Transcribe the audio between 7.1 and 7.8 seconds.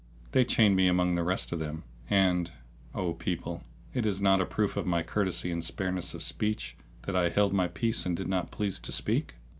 I held my